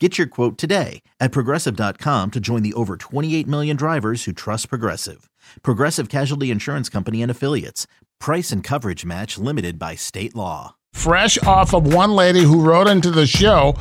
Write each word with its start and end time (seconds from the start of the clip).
Get 0.00 0.18
your 0.18 0.26
quote 0.26 0.58
today 0.58 1.02
at 1.20 1.30
progressive.com 1.30 2.32
to 2.32 2.40
join 2.40 2.62
the 2.64 2.74
over 2.74 2.96
28 2.96 3.46
million 3.46 3.76
drivers 3.76 4.24
who 4.24 4.32
trust 4.32 4.68
Progressive. 4.68 5.30
Progressive 5.62 6.08
Casualty 6.08 6.50
Insurance 6.50 6.88
Company 6.88 7.22
and 7.22 7.30
Affiliates. 7.30 7.86
Price 8.18 8.50
and 8.50 8.64
coverage 8.64 9.04
match 9.04 9.38
limited 9.38 9.78
by 9.78 9.94
state 9.94 10.34
law. 10.34 10.74
Fresh 10.94 11.38
off 11.44 11.74
of 11.74 11.94
one 11.94 12.16
lady 12.16 12.42
who 12.42 12.64
wrote 12.64 12.88
into 12.88 13.12
the 13.12 13.24
show, 13.26 13.76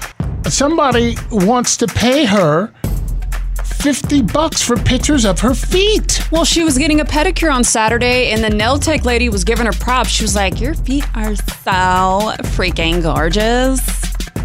somebody 0.48 1.16
wants 1.32 1.78
to 1.78 1.88
pay 1.88 2.26
her 2.26 2.72
50 3.64 4.22
bucks 4.22 4.62
for 4.62 4.76
pictures 4.76 5.26
of 5.26 5.40
her 5.40 5.56
feet. 5.56 6.22
Well, 6.32 6.46
she 6.46 6.64
was 6.64 6.78
getting 6.78 7.00
a 7.02 7.06
pedicure 7.06 7.52
on 7.52 7.64
Saturday, 7.64 8.32
and 8.32 8.44
the 8.44 8.52
nail 8.52 8.78
tech 8.78 9.04
lady 9.04 9.30
was 9.30 9.44
giving 9.44 9.66
her 9.66 9.74
props. 9.74 10.10
She 10.10 10.24
was 10.24 10.36
like, 10.36 10.62
Your 10.62 10.76
feet 10.76 11.06
are 11.16 11.36
so 11.36 12.36
freaking 12.54 13.02
gorgeous. 13.02 14.03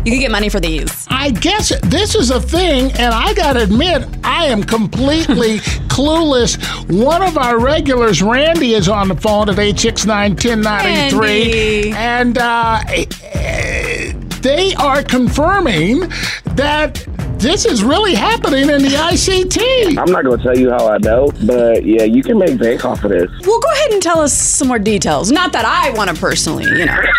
You 0.08 0.12
can 0.14 0.20
get 0.20 0.30
money 0.30 0.48
for 0.48 0.58
these. 0.58 1.06
I 1.10 1.32
guess 1.32 1.70
this 1.82 2.14
is 2.14 2.30
a 2.30 2.40
thing, 2.40 2.90
and 2.92 3.12
I 3.12 3.34
gotta 3.34 3.62
admit, 3.62 4.08
I 4.24 4.46
am 4.46 4.64
completely 4.64 5.58
clueless. 5.88 6.56
One 6.90 7.20
of 7.20 7.36
our 7.36 7.58
regulars, 7.58 8.22
Randy, 8.22 8.72
is 8.72 8.88
on 8.88 9.08
the 9.08 9.14
phone 9.14 9.50
at 9.50 9.58
869 9.58 10.30
1093. 10.30 11.18
Randy. 11.18 11.92
And 11.92 12.38
uh, 12.38 12.80
eh, 12.88 14.14
they 14.40 14.74
are 14.76 15.02
confirming 15.02 16.08
that 16.54 17.06
this 17.38 17.64
is 17.64 17.82
really 17.84 18.14
happening 18.14 18.68
in 18.68 18.82
the 18.82 18.88
ICT. 18.88 19.96
I'm 19.98 20.10
not 20.10 20.24
going 20.24 20.38
to 20.38 20.42
tell 20.42 20.58
you 20.58 20.70
how 20.70 20.88
I 20.88 20.98
know, 20.98 21.30
but 21.44 21.84
yeah, 21.84 22.02
you 22.02 22.22
can 22.22 22.38
make 22.38 22.58
bank 22.58 22.84
off 22.84 23.04
of 23.04 23.10
this. 23.10 23.30
Well, 23.46 23.60
go 23.60 23.70
ahead 23.72 23.92
and 23.92 24.02
tell 24.02 24.20
us 24.20 24.32
some 24.32 24.68
more 24.68 24.78
details. 24.78 25.30
Not 25.30 25.52
that 25.52 25.64
I 25.64 25.90
want 25.90 26.10
to 26.10 26.16
personally, 26.16 26.64
you 26.66 26.86
know. 26.86 27.00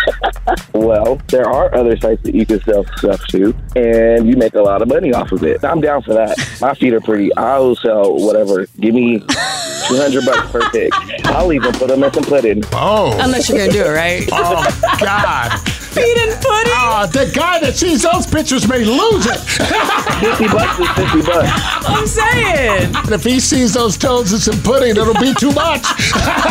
Well, 0.72 1.20
there 1.28 1.48
are 1.48 1.72
other 1.76 1.96
sites 1.98 2.22
that 2.22 2.34
you 2.34 2.44
can 2.44 2.60
sell 2.62 2.84
stuff 2.96 3.24
to, 3.28 3.54
and 3.76 4.28
you 4.28 4.36
make 4.36 4.54
a 4.54 4.62
lot 4.62 4.82
of 4.82 4.88
money 4.88 5.12
off 5.12 5.30
of 5.30 5.44
it. 5.44 5.62
I'm 5.64 5.80
down 5.80 6.02
for 6.02 6.14
that. 6.14 6.36
My 6.60 6.74
feet 6.74 6.92
are 6.94 7.00
pretty. 7.00 7.32
I'll 7.36 7.76
sell 7.76 8.16
whatever. 8.16 8.66
Give 8.80 8.94
me 8.94 9.20
200 9.20 10.24
bucks 10.24 10.50
per 10.50 10.68
pick. 10.70 10.92
I'll 11.26 11.52
even 11.52 11.72
put 11.72 11.88
them 11.88 12.02
in 12.02 12.12
some 12.12 12.24
pudding. 12.24 12.62
Oh, 12.72 13.16
Unless 13.20 13.48
you're 13.48 13.58
going 13.58 13.70
to 13.70 13.76
do 13.76 13.84
it, 13.84 13.90
right? 13.90 14.28
oh 14.32 14.96
God. 15.00 15.60
Feet 15.90 16.16
and 16.18 16.32
pudding. 16.40 16.72
Uh, 16.76 17.06
the 17.06 17.30
guy 17.34 17.58
that 17.60 17.74
sees 17.76 18.02
those 18.02 18.26
pictures 18.26 18.68
may 18.68 18.84
lose 18.84 19.26
it. 19.26 19.40
50 19.40 20.46
bucks 20.48 20.78
is 20.78 20.88
50 20.90 21.22
bucks. 21.26 21.50
I'm 21.86 22.06
saying. 22.06 22.92
if 23.12 23.24
he 23.24 23.40
sees 23.40 23.74
those 23.74 23.96
toes 23.98 24.32
and 24.32 24.40
some 24.40 24.60
pudding, 24.62 24.90
it'll 24.90 25.14
be 25.14 25.34
too 25.34 25.50
much. 25.52 25.82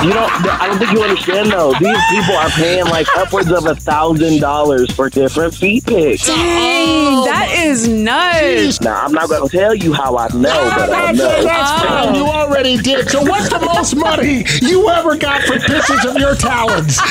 You 0.04 0.12
don't. 0.14 0.30
I 0.60 0.68
don't 0.68 0.78
think 0.80 0.92
you 0.92 1.04
understand 1.04 1.52
though. 1.52 1.72
These 1.80 2.04
people 2.10 2.36
are 2.36 2.50
paying 2.50 2.86
like 2.86 3.08
upwards 3.18 3.52
of 3.52 3.66
a 3.66 3.76
thousand 3.76 4.40
dollars 4.42 4.92
for 4.92 5.10
different 5.10 5.54
feet 5.56 5.86
pics. 5.86 6.26
Dang, 6.28 7.24
that 7.26 7.50
is 7.56 7.88
nuts. 7.88 8.82
Now 8.82 9.04
I'm 9.06 9.14
not 9.14 9.30
going 9.30 9.48
to 9.50 9.58
tell 9.58 9.74
you 9.74 9.94
how 9.94 10.18
I 10.18 10.28
know, 10.30 10.72
but 10.76 10.90
I 10.92 11.12
know. 11.14 11.44
that's 11.44 11.84
fine. 11.84 12.16
You 12.16 12.26
already 12.26 12.78
did. 12.78 13.10
So, 13.10 13.22
what's 13.22 13.50
the 13.50 13.60
most 13.60 13.96
money 13.96 14.46
you 14.62 14.90
ever 14.90 15.16
got 15.18 15.44
for 15.44 15.60
pictures 15.60 16.06
of 16.06 16.18
your 16.18 16.36
talons? 16.36 17.00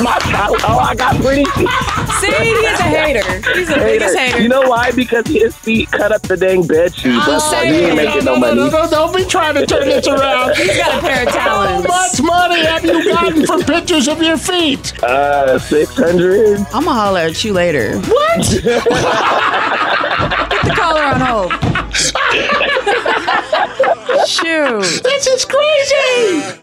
My, 0.00 0.16
oh, 0.62 0.78
I 0.78 0.94
got 0.94 1.16
pretty 1.20 1.44
feet. 1.44 1.68
See, 2.20 2.30
he's 2.30 2.78
a 2.78 2.82
hater. 2.84 3.24
He's 3.54 3.66
the 3.68 3.74
biggest 3.76 4.16
hater. 4.16 4.40
You 4.40 4.48
know 4.48 4.62
why? 4.62 4.92
Because 4.92 5.26
his 5.26 5.56
feet 5.56 5.90
cut 5.90 6.12
up 6.12 6.22
the 6.22 6.36
dang 6.36 6.64
bed 6.66 6.94
sheets. 6.94 7.26
That's 7.26 7.50
why 7.50 7.66
he 7.66 7.74
ain't 7.74 7.96
making 7.96 8.24
no 8.24 8.34
no, 8.34 8.34
no, 8.34 8.40
money. 8.54 8.70
no, 8.70 8.88
don't 8.90 9.12
be 9.14 9.24
trying 9.24 9.54
to 9.54 9.66
turn 9.66 9.88
this 9.88 10.06
around. 10.06 10.54
He's 10.56 10.76
got 10.76 10.98
a 10.98 11.00
pair 11.00 11.26
of 11.26 11.34
How 11.34 11.80
much 11.82 12.20
money 12.22 12.64
have 12.64 12.84
you 12.84 13.12
gotten 13.12 13.44
for 13.46 13.58
pictures 13.64 14.06
of 14.06 14.22
your 14.22 14.38
feet? 14.38 14.92
Uh, 15.02 15.58
six 15.58 15.96
hundred. 15.96 16.60
I'm 16.72 16.84
gonna 16.84 16.92
holler 16.92 17.20
at 17.20 17.42
you 17.44 17.52
later. 17.52 17.98
What? 17.98 18.38
Put 20.50 20.62
the 20.62 20.70
collar 20.76 21.02
on 21.02 21.20
hold. 21.20 21.52
Shoot. 24.28 25.02
This 25.02 25.26
is 25.26 25.44
crazy. 25.44 26.62